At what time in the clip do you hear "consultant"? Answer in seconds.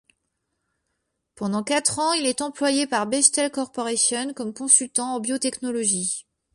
4.51-5.13